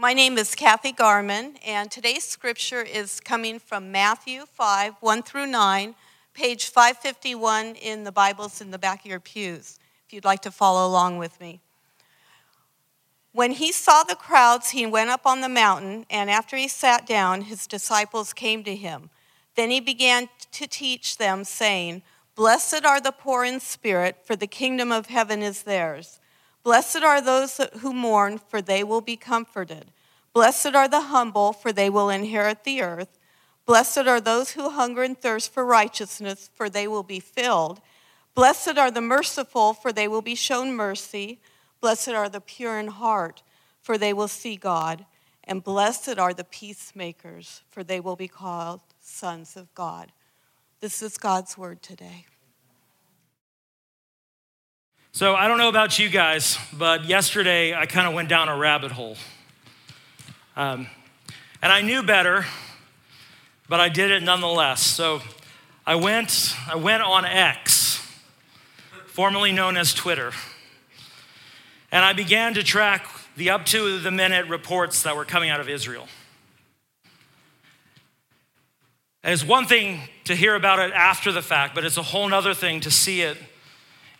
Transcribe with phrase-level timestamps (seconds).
[0.00, 5.48] My name is Kathy Garman, and today's scripture is coming from Matthew 5 1 through
[5.48, 5.94] 9,
[6.32, 10.50] page 551 in the Bibles in the back of your pews, if you'd like to
[10.50, 11.60] follow along with me.
[13.32, 17.06] When he saw the crowds, he went up on the mountain, and after he sat
[17.06, 19.10] down, his disciples came to him.
[19.54, 22.00] Then he began to teach them, saying,
[22.34, 26.19] Blessed are the poor in spirit, for the kingdom of heaven is theirs.
[26.62, 29.86] Blessed are those who mourn, for they will be comforted.
[30.32, 33.18] Blessed are the humble, for they will inherit the earth.
[33.66, 37.80] Blessed are those who hunger and thirst for righteousness, for they will be filled.
[38.34, 41.40] Blessed are the merciful, for they will be shown mercy.
[41.80, 43.42] Blessed are the pure in heart,
[43.80, 45.06] for they will see God.
[45.44, 50.12] And blessed are the peacemakers, for they will be called sons of God.
[50.80, 52.26] This is God's word today.
[55.12, 58.56] So I don't know about you guys, but yesterday I kind of went down a
[58.56, 59.16] rabbit hole.
[60.56, 60.86] Um,
[61.60, 62.46] and I knew better,
[63.68, 64.80] but I did it nonetheless.
[64.80, 65.20] So
[65.84, 67.96] I went, I went on X,
[69.06, 70.30] formerly known as Twitter,
[71.90, 73.04] and I began to track
[73.36, 76.06] the up to the minute reports that were coming out of Israel.
[79.24, 82.54] It's one thing to hear about it after the fact, but it's a whole other
[82.54, 83.36] thing to see it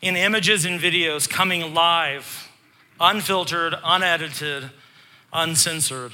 [0.01, 2.51] in images and videos coming live,
[2.99, 4.71] unfiltered, unedited,
[5.33, 6.13] uncensored.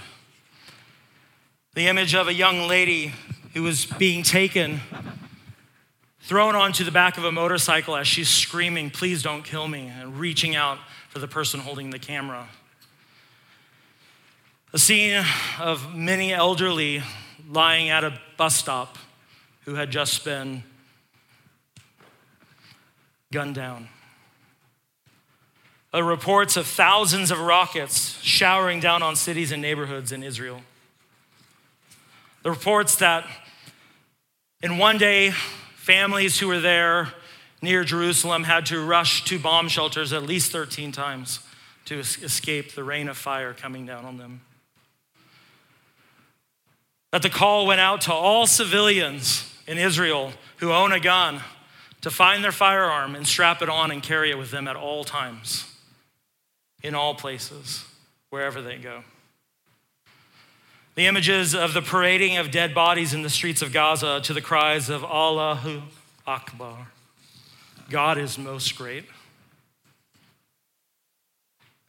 [1.74, 3.12] The image of a young lady
[3.54, 4.80] who was being taken,
[6.20, 10.18] thrown onto the back of a motorcycle as she's screaming, Please don't kill me, and
[10.18, 10.78] reaching out
[11.08, 12.48] for the person holding the camera.
[14.72, 15.24] A scene
[15.60, 17.02] of many elderly
[17.48, 18.98] lying at a bus stop
[19.64, 20.64] who had just been
[23.36, 23.86] gunned down.
[25.92, 30.62] The reports of thousands of rockets showering down on cities and neighborhoods in Israel.
[32.44, 33.26] The reports that
[34.62, 35.32] in one day,
[35.74, 37.12] families who were there
[37.60, 41.40] near Jerusalem had to rush to bomb shelters at least 13 times
[41.84, 44.40] to escape the rain of fire coming down on them.
[47.12, 51.42] That the call went out to all civilians in Israel who own a gun
[52.06, 55.02] to find their firearm and strap it on and carry it with them at all
[55.02, 55.64] times,
[56.80, 57.84] in all places,
[58.30, 59.02] wherever they go.
[60.94, 64.40] The images of the parading of dead bodies in the streets of Gaza to the
[64.40, 65.82] cries of Allahu
[66.28, 66.92] Akbar.
[67.90, 69.06] God is most great.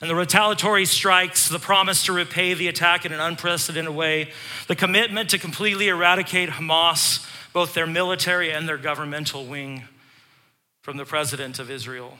[0.02, 4.32] And the retaliatory strikes, the promise to repay the attack in an unprecedented way,
[4.68, 7.24] the commitment to completely eradicate Hamas,
[7.54, 9.84] both their military and their governmental wing
[10.88, 12.18] from the president of Israel.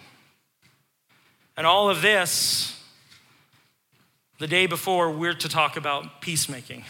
[1.56, 2.78] And all of this,
[4.40, 6.84] the day before, we're to talk about peacemaking.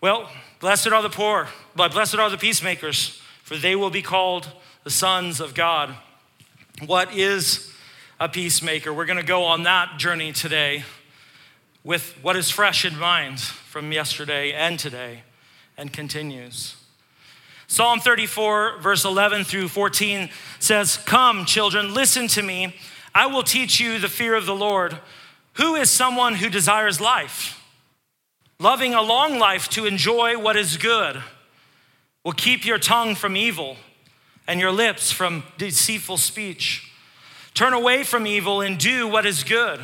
[0.00, 0.28] Well,
[0.58, 4.48] blessed are the poor, but blessed are the peacemakers, for they will be called
[4.82, 5.94] the sons of God.
[6.86, 7.72] What is
[8.18, 8.92] a peacemaker?
[8.92, 10.82] We're going to go on that journey today
[11.84, 15.22] with what is fresh in mind from yesterday and today
[15.78, 16.81] and continues.
[17.72, 20.28] Psalm 34, verse 11 through 14
[20.58, 22.76] says, Come, children, listen to me.
[23.14, 24.98] I will teach you the fear of the Lord.
[25.54, 27.64] Who is someone who desires life?
[28.58, 31.22] Loving a long life to enjoy what is good
[32.24, 33.78] will keep your tongue from evil
[34.46, 36.92] and your lips from deceitful speech.
[37.54, 39.80] Turn away from evil and do what is good.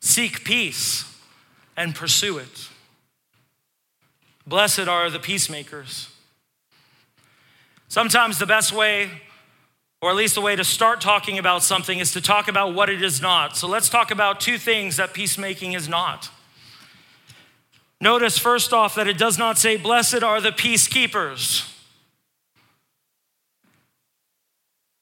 [0.00, 1.04] Seek peace
[1.76, 2.68] and pursue it.
[4.44, 6.08] Blessed are the peacemakers
[7.88, 9.10] Sometimes the best way,
[10.02, 12.90] or at least the way to start talking about something, is to talk about what
[12.90, 13.56] it is not.
[13.56, 16.30] So let's talk about two things that peacemaking is not.
[18.00, 21.72] Notice first off that it does not say, Blessed are the peacekeepers.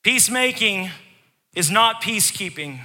[0.03, 0.91] Peacemaking
[1.56, 2.81] is not peacekeeping.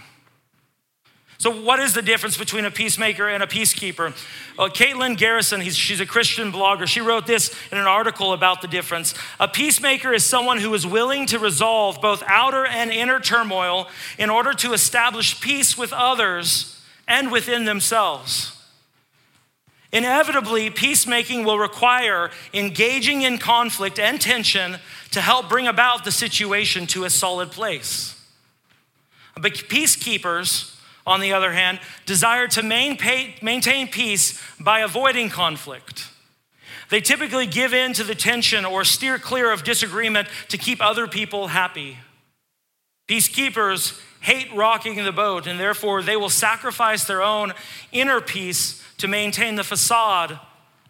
[1.40, 4.12] So, what is the difference between a peacemaker and a peacekeeper?
[4.60, 6.86] Uh, Caitlin Garrison, she's a Christian blogger.
[6.86, 9.14] She wrote this in an article about the difference.
[9.40, 13.88] A peacemaker is someone who is willing to resolve both outer and inner turmoil
[14.18, 16.78] in order to establish peace with others
[17.08, 18.58] and within themselves.
[19.94, 24.76] Inevitably, peacemaking will require engaging in conflict and tension
[25.12, 28.22] to help bring about the situation to a solid place.
[29.36, 30.76] But peacekeepers,
[31.06, 36.10] on the other hand, desire to maintain peace by avoiding conflict.
[36.90, 41.08] They typically give in to the tension or steer clear of disagreement to keep other
[41.08, 41.98] people happy.
[43.08, 47.54] Peacekeepers hate rocking the boat, and therefore they will sacrifice their own
[47.92, 50.40] inner peace to maintain the facade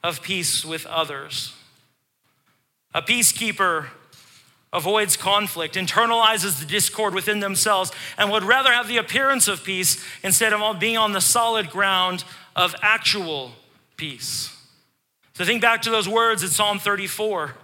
[0.04, 1.54] of peace with others.
[2.94, 3.90] A peacekeeper
[4.72, 10.04] avoids conflict, internalizes the discord within themselves, and would rather have the appearance of peace
[10.24, 12.24] instead of being on the solid ground
[12.56, 13.54] of actual
[13.98, 14.56] peace.
[15.34, 17.56] So think back to those words in Psalm 34.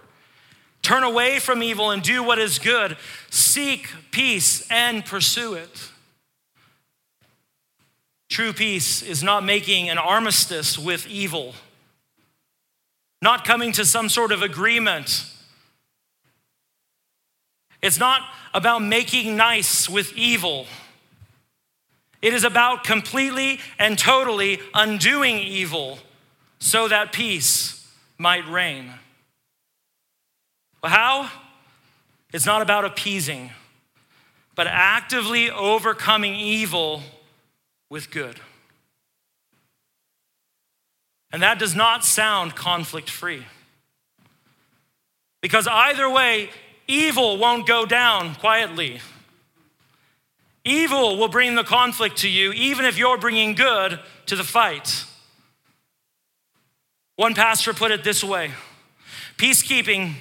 [0.82, 2.96] Turn away from evil and do what is good.
[3.30, 5.90] Seek peace and pursue it.
[8.28, 11.54] True peace is not making an armistice with evil,
[13.22, 15.26] not coming to some sort of agreement
[17.82, 18.22] it's not
[18.54, 20.66] about making nice with evil.
[22.22, 25.98] It is about completely and totally undoing evil
[26.58, 27.86] so that peace
[28.18, 28.92] might reign.
[30.82, 31.30] Well, how?
[32.32, 33.50] It's not about appeasing,
[34.54, 37.02] but actively overcoming evil
[37.88, 38.40] with good.
[41.32, 43.44] And that does not sound conflict free.
[45.42, 46.50] Because either way,
[46.88, 49.00] Evil won't go down quietly.
[50.64, 55.04] Evil will bring the conflict to you, even if you're bringing good to the fight.
[57.14, 58.52] One pastor put it this way
[59.38, 60.14] Peacekeeping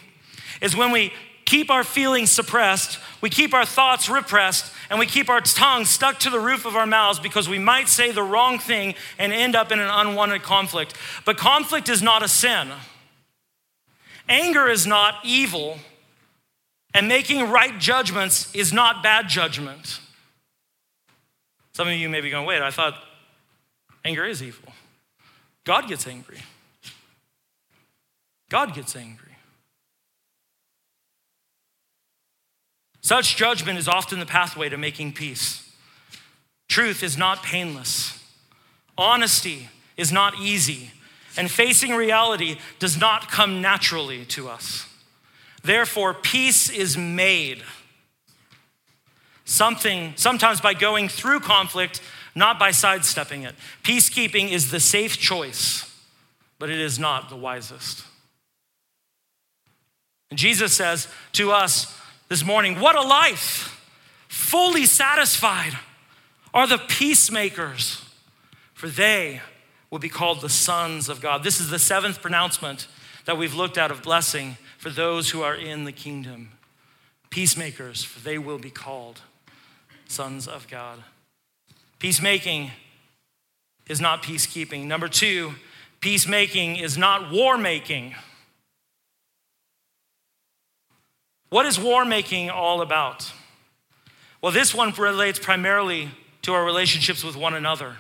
[0.62, 1.12] is when we
[1.46, 6.20] keep our feelings suppressed, we keep our thoughts repressed, and we keep our tongue stuck
[6.20, 9.56] to the roof of our mouths because we might say the wrong thing and end
[9.56, 10.94] up in an unwanted conflict.
[11.26, 12.72] But conflict is not a sin,
[14.28, 15.80] anger is not evil.
[16.96, 20.00] And making right judgments is not bad judgment.
[21.74, 22.96] Some of you may be going, wait, I thought
[24.06, 24.72] anger is evil.
[25.66, 26.38] God gets angry.
[28.50, 29.36] God gets angry.
[33.02, 35.70] Such judgment is often the pathway to making peace.
[36.70, 38.24] Truth is not painless.
[38.98, 39.68] Honesty
[39.98, 40.92] is not easy.
[41.36, 44.88] And facing reality does not come naturally to us.
[45.66, 47.64] Therefore, peace is made.
[49.46, 52.02] Something, sometimes by going through conflict,
[52.36, 53.56] not by sidestepping it.
[53.84, 55.92] Peacekeeping is the safe choice,
[56.60, 58.04] but it is not the wisest.
[60.30, 61.98] And Jesus says to us
[62.30, 63.72] this morning, What a life!
[64.28, 65.80] Fully satisfied
[66.54, 68.04] are the peacemakers,
[68.74, 69.42] for they
[69.90, 71.44] will be called the sons of God.
[71.44, 72.88] This is the seventh pronouncement
[73.26, 76.52] that we've looked at of blessing for those who are in the kingdom.
[77.32, 79.22] Peacemakers, for they will be called
[80.08, 81.04] sons of God.
[81.98, 82.70] Peacemaking
[83.90, 84.86] is not peacekeeping.
[84.86, 85.56] Number two,
[86.02, 88.14] peacemaking is not war making.
[91.50, 93.34] What is war making all about?
[94.40, 96.10] Well, this one relates primarily
[96.44, 97.98] to our relationships with one another.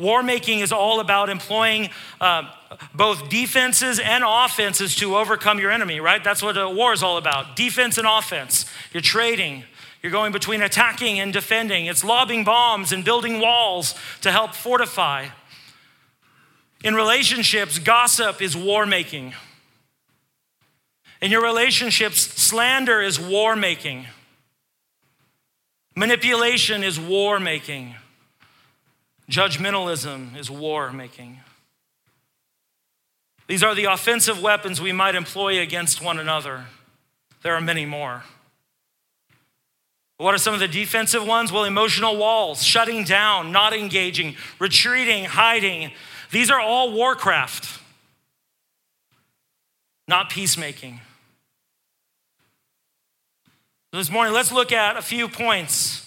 [0.00, 2.50] War making is all about employing uh,
[2.94, 6.24] both defenses and offenses to overcome your enemy, right?
[6.24, 8.64] That's what a war is all about defense and offense.
[8.92, 9.64] You're trading,
[10.02, 15.26] you're going between attacking and defending, it's lobbing bombs and building walls to help fortify.
[16.82, 19.34] In relationships, gossip is war making.
[21.20, 24.06] In your relationships, slander is war making.
[25.94, 27.96] Manipulation is war making.
[29.30, 31.38] Judgmentalism is war making.
[33.46, 36.66] These are the offensive weapons we might employ against one another.
[37.42, 38.24] There are many more.
[40.16, 41.52] What are some of the defensive ones?
[41.52, 45.92] Well, emotional walls, shutting down, not engaging, retreating, hiding.
[46.32, 47.80] These are all warcraft,
[50.08, 51.00] not peacemaking.
[53.92, 56.06] This morning, let's look at a few points.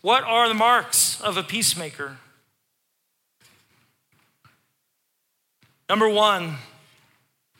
[0.00, 2.18] What are the marks of a peacemaker?
[5.88, 6.56] Number one,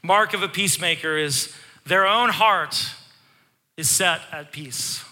[0.03, 1.55] mark of a peacemaker is
[1.85, 2.91] their own heart
[3.77, 5.05] is set at peace.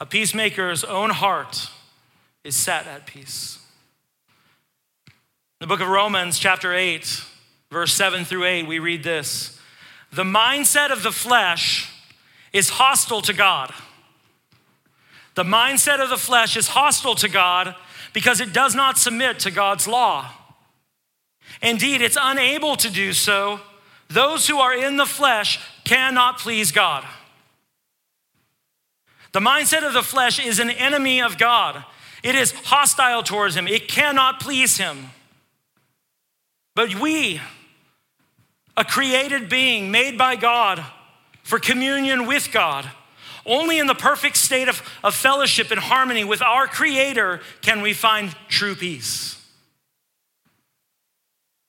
[0.00, 1.68] A peacemaker's own heart
[2.42, 3.58] is set at peace.
[5.06, 5.12] In
[5.60, 7.22] the book of Romans, chapter 8,
[7.70, 9.58] verse 7 through 8, we read this
[10.12, 11.90] The mindset of the flesh
[12.52, 13.72] is hostile to God.
[15.36, 17.76] The mindset of the flesh is hostile to God
[18.12, 20.32] because it does not submit to God's law.
[21.64, 23.58] Indeed, it's unable to do so.
[24.08, 27.04] Those who are in the flesh cannot please God.
[29.32, 31.82] The mindset of the flesh is an enemy of God.
[32.22, 33.66] It is hostile towards him.
[33.66, 35.10] It cannot please him.
[36.74, 37.40] But we,
[38.76, 40.84] a created being made by God
[41.42, 42.90] for communion with God,
[43.46, 47.92] Only in the perfect state of, of fellowship and harmony with our Creator can we
[47.92, 49.43] find true peace.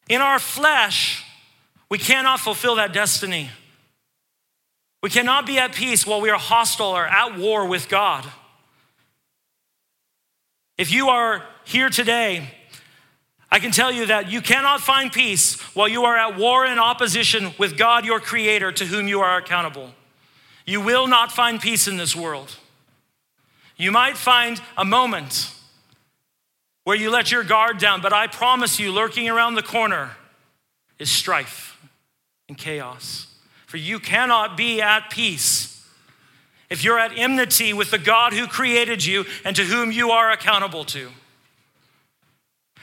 [0.10, 1.24] In our flesh,
[1.90, 3.50] we cannot fulfill that destiny.
[5.02, 8.26] We cannot be at peace while we are hostile or at war with God.
[10.78, 12.50] If you are here today,
[13.52, 16.80] I can tell you that you cannot find peace while you are at war and
[16.80, 19.92] opposition with God, your Creator, to whom you are accountable.
[20.66, 22.58] You will not find peace in this world.
[23.78, 25.54] You might find a moment
[26.86, 30.12] where you let your guard down, but I promise you, lurking around the corner
[30.98, 31.78] is strife
[32.48, 33.28] and chaos.
[33.66, 35.84] For you cannot be at peace
[36.70, 40.32] if you're at enmity with the God who created you and to whom you are
[40.32, 41.10] accountable to.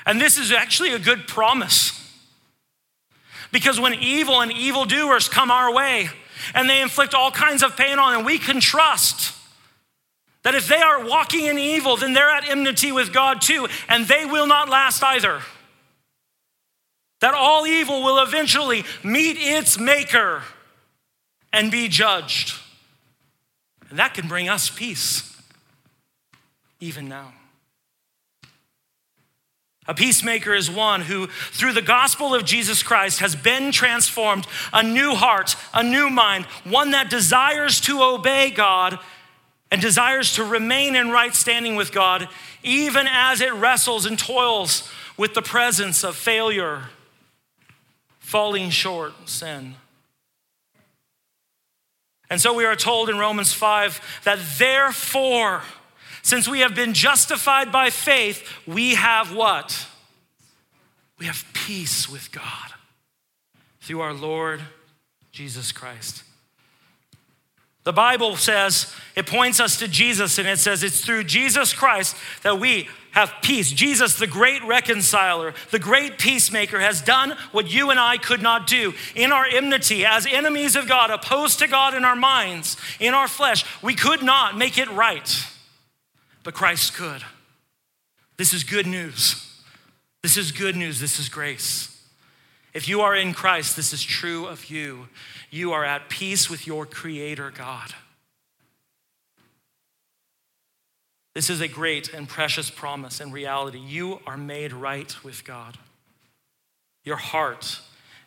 [0.04, 1.98] And this is actually a good promise.
[3.52, 6.10] Because when evil and evildoers come our way
[6.54, 9.32] and they inflict all kinds of pain on, and we can trust
[10.42, 14.06] that if they are walking in evil, then they're at enmity with God too, and
[14.06, 15.40] they will not last either.
[17.20, 20.42] That all evil will eventually meet its maker
[21.52, 22.58] and be judged.
[23.88, 25.40] And that can bring us peace,
[26.80, 27.34] even now.
[29.86, 34.82] A peacemaker is one who, through the gospel of Jesus Christ, has been transformed, a
[34.82, 38.98] new heart, a new mind, one that desires to obey God
[39.72, 42.28] and desires to remain in right standing with God,
[42.62, 44.86] even as it wrestles and toils
[45.16, 46.90] with the presence of failure,
[48.18, 49.74] falling short, sin.
[52.28, 55.62] And so we are told in Romans 5 that therefore,
[56.20, 59.86] since we have been justified by faith, we have what?
[61.18, 62.74] We have peace with God
[63.80, 64.60] through our Lord
[65.30, 66.24] Jesus Christ.
[67.84, 72.16] The Bible says, it points us to Jesus, and it says it's through Jesus Christ
[72.42, 73.70] that we have peace.
[73.70, 78.66] Jesus, the great reconciler, the great peacemaker, has done what you and I could not
[78.66, 78.94] do.
[79.14, 83.28] In our enmity, as enemies of God, opposed to God in our minds, in our
[83.28, 85.46] flesh, we could not make it right
[86.42, 87.22] but Christ could.
[88.36, 89.48] This is good news.
[90.22, 91.00] This is good news.
[91.00, 91.91] This is grace.
[92.74, 95.08] If you are in Christ, this is true of you.
[95.50, 97.94] You are at peace with your Creator God.
[101.34, 103.78] This is a great and precious promise and reality.
[103.78, 105.78] You are made right with God.
[107.04, 107.80] Your heart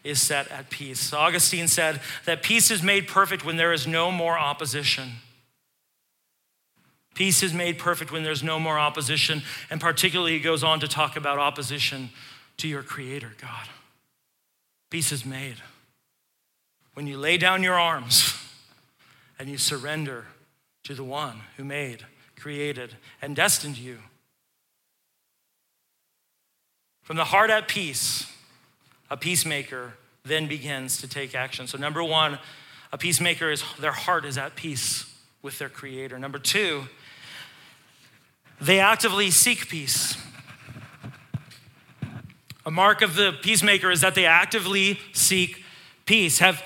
[0.03, 1.13] is set at peace.
[1.13, 5.13] Augustine said that peace is made perfect when there is no more opposition.
[7.15, 9.41] Peace is made perfect when there's no more opposition.
[9.69, 12.09] And particularly, he goes on to talk about opposition
[12.57, 13.69] to your Creator, God.
[14.95, 15.57] Peace is made
[16.93, 18.33] when you lay down your arms
[19.37, 20.27] and you surrender
[20.85, 22.05] to the one who made,
[22.39, 23.97] created, and destined you.
[27.01, 28.25] From the heart at peace,
[29.11, 31.67] a peacemaker then begins to take action.
[31.67, 32.39] So, number one,
[32.93, 36.17] a peacemaker is their heart is at peace with their creator.
[36.17, 36.85] Number two,
[38.61, 40.15] they actively seek peace.
[42.65, 45.63] A mark of the peacemaker is that they actively seek
[46.05, 46.39] peace.
[46.39, 46.63] Have,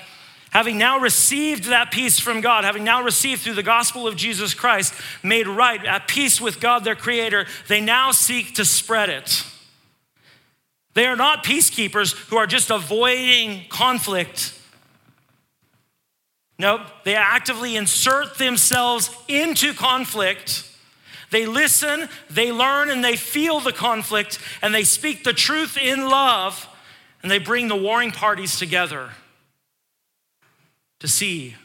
[0.50, 4.54] having now received that peace from God, having now received through the gospel of Jesus
[4.54, 9.44] Christ, made right, at peace with God, their creator, they now seek to spread it.
[10.94, 14.54] They are not peacekeepers who are just avoiding conflict.
[16.58, 20.69] Nope, they actively insert themselves into conflict
[21.30, 26.08] they listen, they learn, and they feel the conflict, and they speak the truth in
[26.08, 26.68] love,
[27.22, 29.10] and they bring the warring parties together
[31.00, 31.56] to see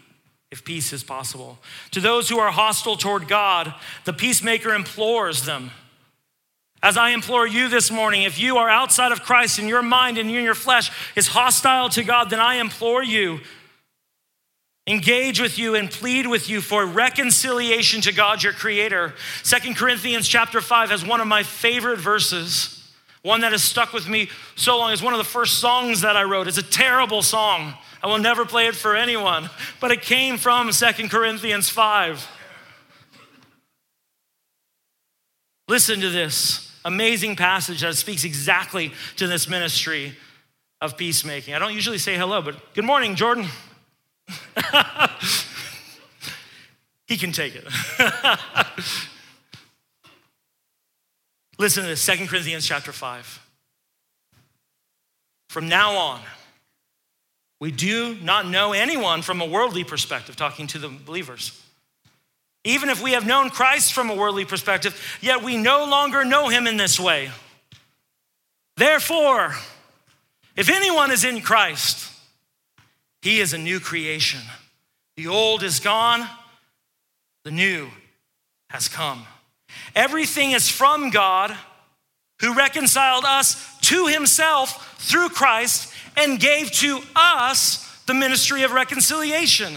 [0.52, 1.60] if peace is possible.
[1.92, 3.74] To those who are hostile toward God,
[4.06, 5.72] the peacemaker implores them.
[6.82, 10.18] As I implore you this morning, if you are outside of Christ and your mind
[10.18, 13.40] and your flesh is hostile to God, then I implore you
[14.88, 19.14] engage with you and plead with you for reconciliation to God your creator.
[19.44, 22.72] Second Corinthians chapter 5 has one of my favorite verses.
[23.24, 24.94] One that has stuck with me so long.
[24.94, 26.48] It's one of the first songs that I wrote.
[26.48, 27.74] It's a terrible song.
[28.04, 29.50] I will never play it for anyone,
[29.82, 32.28] but it came from Second Corinthians 5.
[35.68, 40.16] Listen to this amazing passage that speaks exactly to this ministry
[40.80, 41.56] of peacemaking.
[41.56, 43.48] I don't usually say hello, but good morning, Jordan.
[47.08, 47.66] he can take it.
[51.58, 53.42] Listen to this 2 Corinthians chapter 5.
[55.50, 56.20] From now on,
[57.60, 61.62] we do not know anyone from a worldly perspective, talking to the believers.
[62.66, 66.50] Even if we have known Christ from a worldly perspective, yet we no longer know
[66.50, 67.32] him in this way.
[68.76, 69.56] Therefore,
[70.58, 72.05] if anyone is in Christ,
[73.26, 74.40] he is a new creation.
[75.18, 76.30] The old is gone,
[77.44, 77.88] the new
[78.70, 79.26] has come.
[79.96, 81.52] Everything is from God
[82.40, 89.74] who reconciled us to himself through Christ and gave to us the ministry of reconciliation.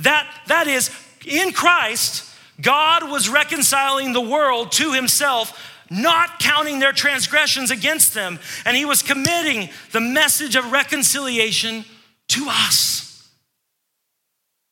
[0.00, 0.90] That, that is,
[1.24, 5.58] in Christ, God was reconciling the world to himself,
[5.90, 11.86] not counting their transgressions against them, and he was committing the message of reconciliation
[12.28, 13.28] to us.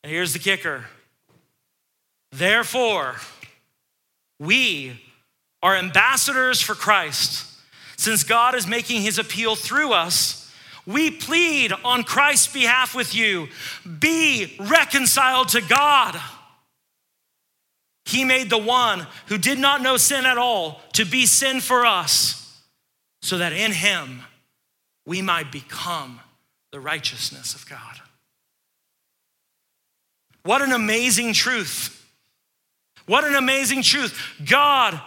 [0.03, 0.85] And here's the kicker
[2.31, 3.15] Therefore,
[4.39, 5.01] we
[5.63, 7.47] are ambassadors for Christ.
[7.97, 10.53] Since God is making his appeal through us,
[10.85, 13.47] we plead on Christ's behalf with you
[13.99, 16.19] be reconciled to God.
[18.05, 21.85] He made the one who did not know sin at all to be sin for
[21.85, 22.61] us,
[23.21, 24.21] so that in him
[25.07, 26.19] we might become
[26.75, 28.01] the righteousness of God.
[30.43, 32.05] What an amazing truth!
[33.05, 34.19] What an amazing truth.
[34.45, 34.99] God,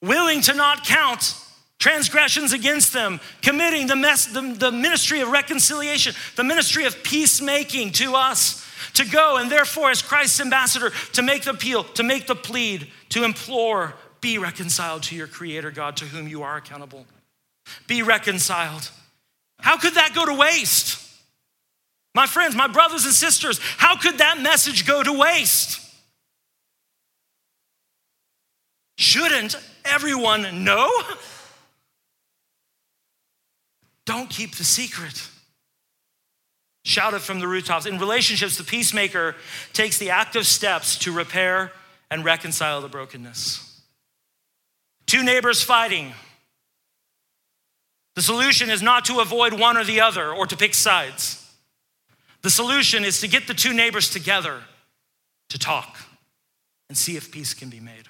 [0.00, 1.34] willing to not count
[1.78, 7.92] transgressions against them, committing the, mess, the, the ministry of reconciliation, the ministry of peacemaking
[7.92, 12.26] to us to go and therefore as christ's ambassador to make the appeal to make
[12.26, 17.04] the plead to implore be reconciled to your creator god to whom you are accountable
[17.88, 18.90] be reconciled
[19.60, 21.04] how could that go to waste
[22.14, 25.80] my friends my brothers and sisters how could that message go to waste
[28.96, 30.90] shouldn't everyone know
[34.08, 35.28] don't keep the secret.
[36.86, 37.84] Shout it from the rooftops.
[37.84, 39.36] In relationships, the peacemaker
[39.74, 41.72] takes the active steps to repair
[42.10, 43.82] and reconcile the brokenness.
[45.04, 46.14] Two neighbors fighting.
[48.18, 51.54] The solution is not to avoid one or the other or to pick sides.
[52.42, 54.58] The solution is to get the two neighbors together
[55.50, 55.96] to talk
[56.88, 58.08] and see if peace can be made.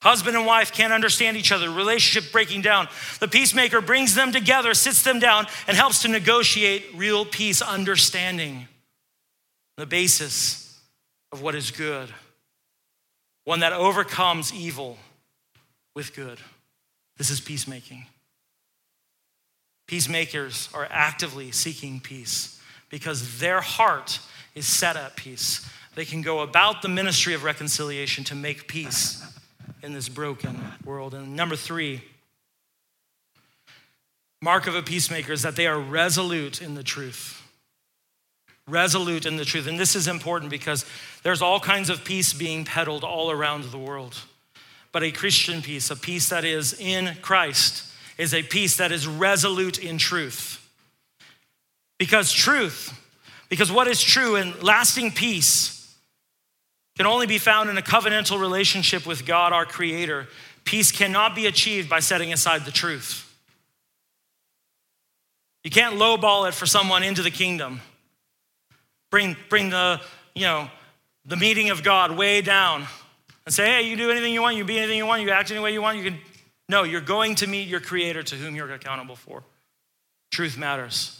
[0.00, 2.88] Husband and wife can't understand each other, relationship breaking down.
[3.18, 8.66] The peacemaker brings them together, sits them down, and helps to negotiate real peace, understanding
[9.76, 10.80] the basis
[11.32, 12.08] of what is good,
[13.44, 14.96] one that overcomes evil
[15.94, 16.38] with good.
[17.20, 18.06] This is peacemaking.
[19.86, 24.20] Peacemakers are actively seeking peace because their heart
[24.54, 25.68] is set at peace.
[25.94, 29.22] They can go about the ministry of reconciliation to make peace
[29.82, 31.12] in this broken world.
[31.12, 32.00] And number three,
[34.40, 37.42] mark of a peacemaker is that they are resolute in the truth.
[38.66, 39.66] Resolute in the truth.
[39.66, 40.86] And this is important because
[41.22, 44.16] there's all kinds of peace being peddled all around the world.
[44.92, 47.84] But a Christian peace, a peace that is in Christ,
[48.18, 50.56] is a peace that is resolute in truth.
[51.98, 52.92] Because truth,
[53.48, 55.76] because what is true and lasting peace
[56.96, 60.28] can only be found in a covenantal relationship with God, our Creator.
[60.64, 63.26] Peace cannot be achieved by setting aside the truth.
[65.64, 67.80] You can't lowball it for someone into the kingdom.
[69.10, 70.00] Bring, bring the,
[70.34, 70.70] you know,
[71.24, 72.86] the meeting of God way down
[73.46, 75.50] and say, hey, you do anything you want, you be anything you want, you act
[75.50, 76.18] any way you want, you can.
[76.68, 79.42] No, you're going to meet your creator to whom you're accountable for.
[80.30, 81.16] Truth matters.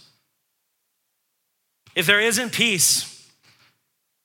[1.97, 3.21] If there isn't peace,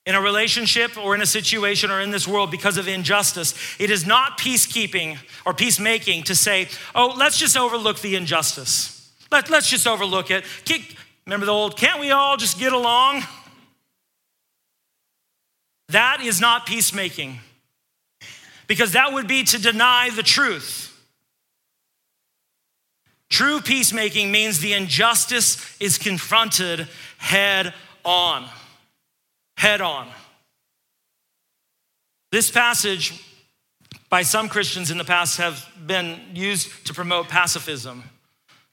[0.05, 3.55] in a relationship or in a situation or in this world because of injustice.
[3.79, 9.11] It is not peacekeeping or peacemaking to say, oh, let's just overlook the injustice.
[9.31, 10.45] Let, let's just overlook it.
[11.25, 13.23] Remember the old, can't we all just get along?
[15.89, 17.39] That is not peacemaking
[18.67, 20.91] because that would be to deny the truth.
[23.29, 27.73] True peacemaking means the injustice is confronted head
[28.03, 28.47] on
[29.57, 30.07] head on.
[32.31, 33.23] This passage,
[34.09, 38.03] by some Christians in the past, have been used to promote pacifism,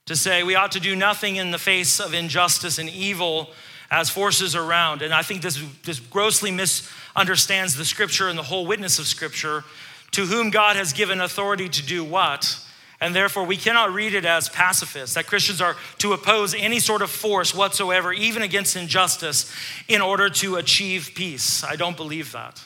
[0.05, 3.49] to say we ought to do nothing in the face of injustice and evil
[3.93, 5.03] as forces around.
[5.03, 9.63] And I think this, this grossly misunderstands the scripture and the whole witness of scripture,
[10.11, 12.59] to whom God has given authority to do what.
[12.99, 17.03] And therefore, we cannot read it as pacifists, that Christians are to oppose any sort
[17.03, 19.53] of force whatsoever, even against injustice,
[19.87, 21.63] in order to achieve peace.
[21.63, 22.63] I don't believe that.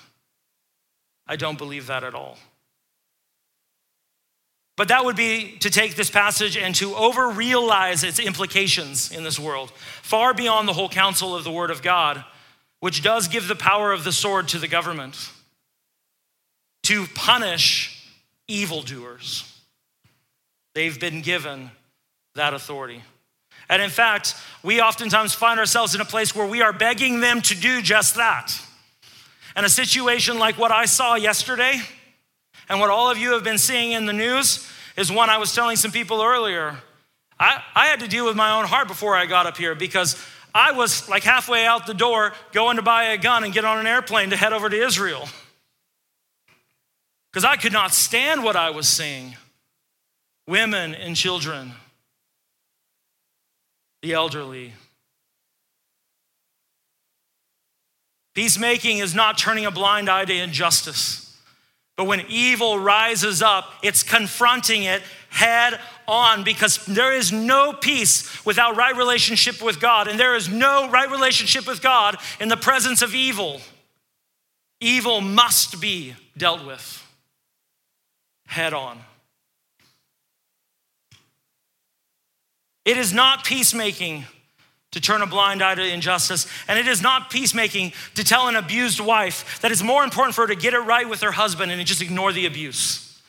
[1.28, 2.38] I don't believe that at all.
[4.78, 9.24] But that would be to take this passage and to over realize its implications in
[9.24, 9.72] this world,
[10.04, 12.24] far beyond the whole counsel of the Word of God,
[12.80, 15.32] which does give the power of the sword to the government
[16.84, 18.08] to punish
[18.48, 19.52] evildoers.
[20.76, 21.72] They've been given
[22.36, 23.02] that authority.
[23.68, 27.42] And in fact, we oftentimes find ourselves in a place where we are begging them
[27.42, 28.54] to do just that.
[29.56, 31.82] And a situation like what I saw yesterday
[32.70, 35.54] and what all of you have been seeing in the news is one I was
[35.54, 36.78] telling some people earlier.
[37.40, 40.22] I, I had to deal with my own heart before I got up here because
[40.54, 43.80] I was like halfway out the door going to buy a gun and get on
[43.80, 45.30] an airplane to head over to Israel.
[47.32, 49.36] Because I could not stand what I was seeing
[50.48, 51.74] women and children
[54.02, 54.74] the elderly.
[58.34, 61.27] Peacemaking is not turning a blind eye to injustice.
[61.98, 68.46] But when evil rises up, it's confronting it head on because there is no peace
[68.46, 72.56] without right relationship with God, and there is no right relationship with God in the
[72.56, 73.60] presence of evil.
[74.80, 77.04] Evil must be dealt with
[78.46, 79.00] head on.
[82.86, 84.26] It is not peacemaking
[84.98, 88.56] to turn a blind eye to injustice, and it is not peacemaking to tell an
[88.56, 91.72] abused wife that it's more important for her to get it right with her husband
[91.72, 93.22] and just ignore the abuse.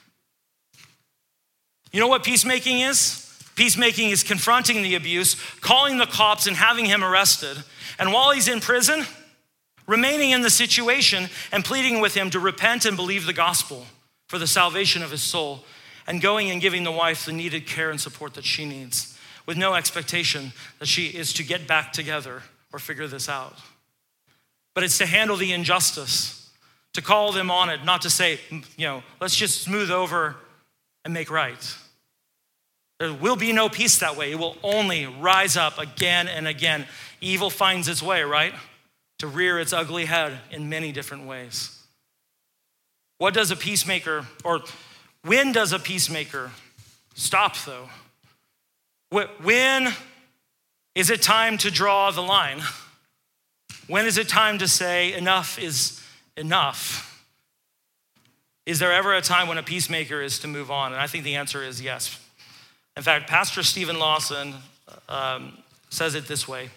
[1.93, 3.25] You know what peacemaking is?
[3.55, 7.63] Peacemaking is confronting the abuse, calling the cops, and having him arrested.
[7.99, 9.05] And while he's in prison,
[9.87, 13.87] remaining in the situation and pleading with him to repent and believe the gospel
[14.29, 15.65] for the salvation of his soul,
[16.07, 19.18] and going and giving the wife the needed care and support that she needs
[19.49, 23.57] with no expectation that she is to get back together or figure this out.
[24.75, 26.51] But it's to handle the injustice,
[26.93, 30.37] to call them on it, not to say, you know, let's just smooth over
[31.03, 31.77] and make right.
[33.01, 34.33] There will be no peace that way.
[34.33, 36.85] It will only rise up again and again.
[37.23, 38.53] Evil finds its way, right?
[39.21, 41.75] To rear its ugly head in many different ways.
[43.17, 44.61] What does a peacemaker, or
[45.25, 46.51] when does a peacemaker
[47.15, 47.89] stop, though?
[49.11, 49.93] When
[50.95, 52.61] is it time to draw the line?
[53.87, 56.03] When is it time to say enough is
[56.37, 57.05] enough?
[58.67, 60.93] Is there ever a time when a peacemaker is to move on?
[60.93, 62.19] And I think the answer is yes.
[62.99, 64.55] In fact, Pastor Steven Lawson
[65.09, 65.57] um,
[65.89, 66.69] says it this way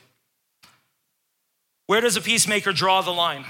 [1.87, 3.43] Where does a peacemaker draw the line?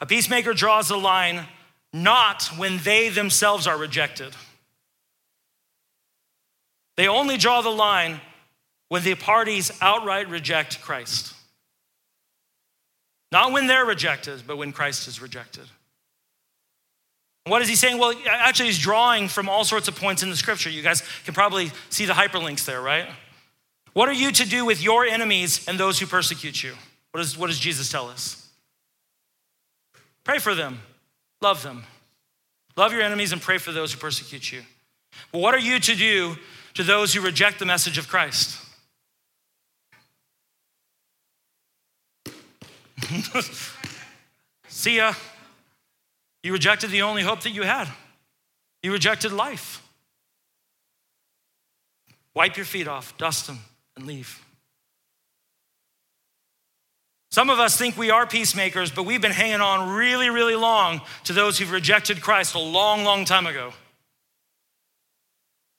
[0.00, 1.46] A peacemaker draws the line
[1.92, 4.36] not when they themselves are rejected.
[6.98, 8.20] They only draw the line
[8.88, 11.32] when the parties outright reject Christ.
[13.30, 15.62] Not when they're rejected, but when Christ is rejected.
[17.46, 17.98] What is he saying?
[17.98, 20.70] Well, actually, he's drawing from all sorts of points in the scripture.
[20.70, 23.08] You guys can probably see the hyperlinks there, right?
[23.92, 26.74] What are you to do with your enemies and those who persecute you?
[27.12, 28.44] What, is, what does Jesus tell us?
[30.24, 30.80] Pray for them,
[31.40, 31.84] love them.
[32.76, 34.62] Love your enemies and pray for those who persecute you.
[35.30, 36.36] But what are you to do
[36.78, 38.56] to those who reject the message of Christ.
[44.68, 45.12] See ya.
[46.44, 47.88] You rejected the only hope that you had.
[48.84, 49.82] You rejected life.
[52.32, 53.58] Wipe your feet off, dust them,
[53.96, 54.40] and leave.
[57.32, 61.00] Some of us think we are peacemakers, but we've been hanging on really, really long
[61.24, 63.72] to those who've rejected Christ a long, long time ago.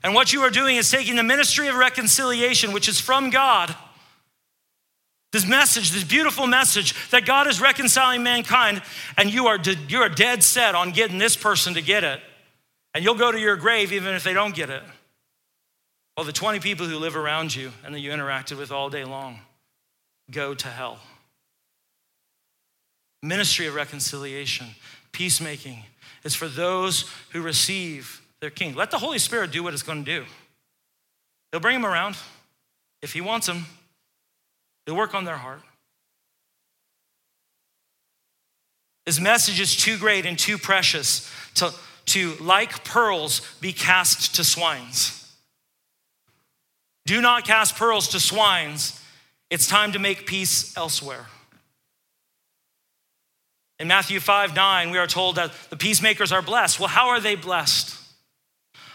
[0.04, 3.76] And what you are doing is taking the ministry of reconciliation, which is from God,
[5.32, 8.82] this message, this beautiful message that God is reconciling mankind,
[9.18, 12.22] and you are, you are dead set on getting this person to get it.
[12.96, 14.82] And you'll go to your grave even if they don't get it.
[16.18, 19.04] Well, the 20 people who live around you and that you interacted with all day
[19.04, 19.40] long
[20.32, 21.00] go to hell.
[23.22, 24.68] Ministry of reconciliation,
[25.12, 25.84] peacemaking,
[26.24, 28.76] is for those who receive their king.
[28.76, 30.26] Let the Holy Spirit do what it's going to do.
[31.52, 32.18] He'll bring them around.
[33.02, 33.66] If He wants them,
[34.86, 35.62] He'll work on their heart.
[39.06, 41.74] His message is too great and too precious to,
[42.08, 45.36] to, like pearls, be cast to swines.
[47.06, 49.04] Do not cast pearls to swines.
[49.50, 51.26] It's time to make peace elsewhere.
[53.80, 56.80] In Matthew 5 9, we are told that the peacemakers are blessed.
[56.80, 57.99] Well, how are they blessed?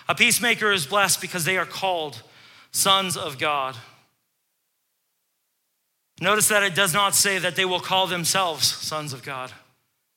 [0.09, 2.23] A peacemaker is blessed because they are called
[2.73, 3.77] sons of God.
[6.21, 9.53] Notice that it does not say that they will call themselves sons of God,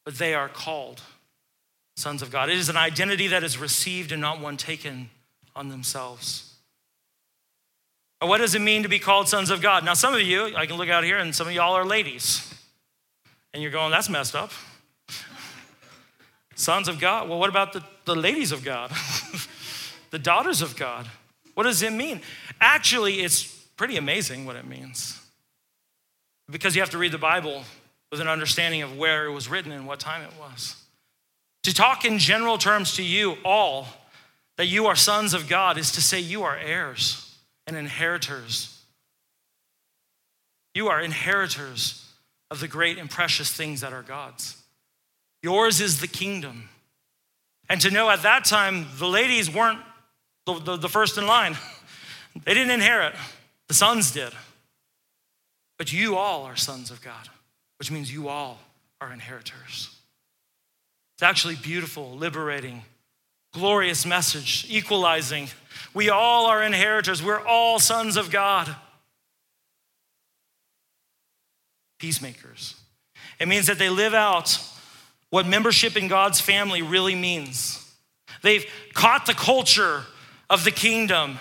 [0.06, 1.02] but they are called
[1.95, 2.50] sons of God.
[2.50, 5.10] It is an identity that is received and not one taken
[5.56, 6.54] on themselves.
[8.19, 9.84] What does it mean to be called sons of God?
[9.86, 12.54] Now, some of you, I can look out here, and some of y'all are ladies.
[13.54, 14.52] And you're going, that's messed up.
[16.56, 17.30] sons of God?
[17.30, 18.91] Well, what about the, the ladies of God?
[20.10, 21.08] the daughters of God?
[21.54, 22.22] What does it mean?
[22.62, 23.43] Actually, it's
[23.78, 25.20] pretty amazing what it means.
[26.50, 27.63] Because you have to read the Bible
[28.12, 30.76] with an understanding of where it was written and what time it was.
[31.63, 33.88] To talk in general terms to you all
[34.58, 38.82] that you are sons of God is to say you are heirs and inheritors.
[40.74, 42.06] You are inheritors
[42.50, 44.62] of the great and precious things that are God's.
[45.43, 46.70] Yours is the kingdom.
[47.70, 49.82] And to know at that time, the ladies weren't
[50.47, 51.57] the, the, the first in line,
[52.45, 53.13] they didn't inherit,
[53.67, 54.31] the sons did.
[55.77, 57.29] But you all are sons of God,
[57.77, 58.60] which means you all
[58.99, 59.93] are inheritors.
[61.15, 62.81] It's actually beautiful, liberating,
[63.53, 65.49] glorious message, equalizing.
[65.93, 67.21] We all are inheritors.
[67.21, 68.73] We're all sons of God.
[71.99, 72.75] Peacemakers.
[73.39, 74.60] It means that they live out
[75.29, 77.83] what membership in God's family really means.
[78.41, 80.05] They've caught the culture
[80.49, 81.39] of the kingdom.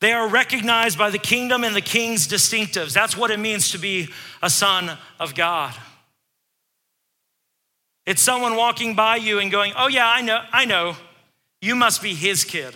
[0.00, 2.92] They are recognized by the kingdom and the king's distinctives.
[2.92, 4.08] That's what it means to be
[4.42, 5.74] a son of God.
[8.04, 10.96] It's someone walking by you and going, Oh, yeah, I know, I know.
[11.60, 12.74] You must be his kid.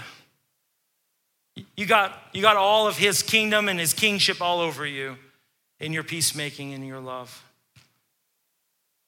[1.77, 5.16] You got, you got all of his kingdom and his kingship all over you
[5.81, 7.42] in your peacemaking and your love.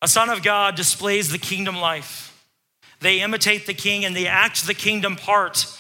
[0.03, 2.35] A son of God displays the kingdom life.
[3.01, 5.78] They imitate the king and they act the kingdom part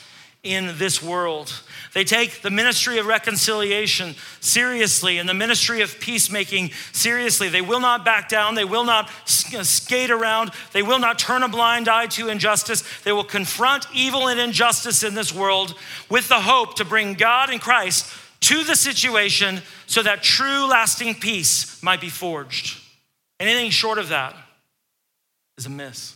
[0.52, 1.62] in this world.
[1.94, 7.48] They take the ministry of reconciliation seriously and the ministry of peacemaking seriously.
[7.48, 8.54] They will not back down.
[8.54, 9.10] They will not
[9.54, 10.50] uh, skate around.
[10.72, 12.82] They will not turn a blind eye to injustice.
[13.02, 15.74] They will confront evil and injustice in this world
[16.10, 18.06] with the hope to bring God and Christ
[18.40, 22.80] to the situation so that true lasting peace might be forged.
[23.40, 24.36] Anything short of that
[25.56, 26.14] is a miss.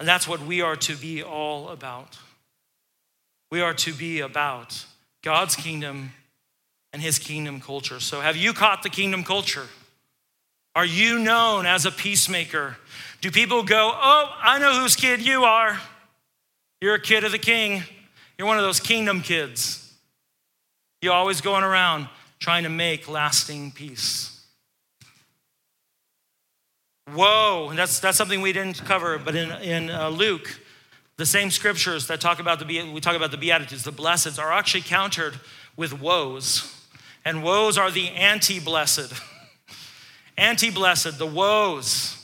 [0.00, 2.18] And that's what we are to be all about.
[3.54, 4.84] We are to be about
[5.22, 6.10] God's kingdom
[6.92, 8.00] and his kingdom culture.
[8.00, 9.68] So, have you caught the kingdom culture?
[10.74, 12.76] Are you known as a peacemaker?
[13.20, 15.80] Do people go, Oh, I know whose kid you are?
[16.80, 17.84] You're a kid of the king.
[18.36, 19.88] You're one of those kingdom kids.
[21.00, 22.08] You're always going around
[22.40, 24.44] trying to make lasting peace.
[27.12, 30.58] Whoa, that's, that's something we didn't cover, but in, in uh, Luke,
[31.16, 34.52] the same scriptures that talk about the we talk about the beatitudes, the blesseds are
[34.52, 35.38] actually countered
[35.76, 36.70] with woes.
[37.24, 39.12] And woes are the anti-blessed.
[40.36, 42.20] anti-blessed, the woes.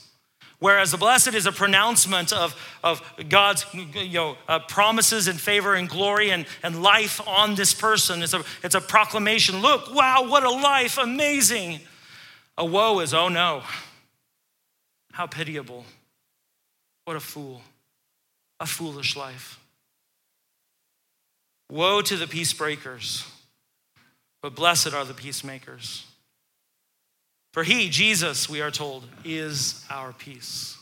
[0.59, 3.00] Whereas the blessed is a pronouncement of, of
[3.31, 8.22] God's you know, uh, promises and favor and glory and, and life on this person.
[8.22, 9.62] It's a, it's a proclamation.
[9.62, 11.81] Look, wow, what a life, amazing.
[12.59, 13.62] A woe is, oh no,
[15.12, 15.87] how pitiable.
[17.07, 17.62] What a fool
[18.61, 19.59] a foolish life.
[21.70, 23.25] Woe to the peace breakers,
[24.42, 26.07] but blessed are the peacemakers.
[27.53, 30.80] For he, Jesus, we are told, is our peace.